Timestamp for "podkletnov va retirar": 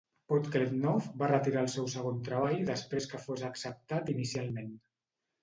0.31-1.61